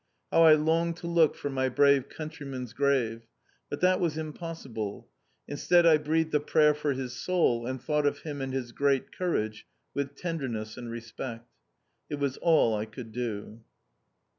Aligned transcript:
How 0.31 0.41
I 0.45 0.53
longed 0.55 0.97
to 0.97 1.07
look 1.07 1.35
for 1.35 1.51
my 1.51 1.69
brave 1.69 2.09
countryman's 2.09 2.73
grave! 2.73 3.27
But 3.69 3.81
that 3.81 3.99
was 3.99 4.17
impossible. 4.17 5.07
Instead, 5.47 5.85
I 5.85 5.97
breathed 5.97 6.33
a 6.33 6.39
prayer 6.39 6.73
for 6.73 6.93
his 6.93 7.13
soul, 7.13 7.67
and 7.67 7.79
thought 7.79 8.07
of 8.07 8.21
him 8.21 8.41
and 8.41 8.51
his 8.51 8.71
great 8.71 9.11
courage 9.11 9.67
with 9.93 10.15
tenderness 10.15 10.75
and 10.75 10.89
respect. 10.89 11.47
It 12.09 12.15
was 12.15 12.37
all 12.37 12.73
I 12.75 12.87
could 12.87 13.11
do. 13.11 13.61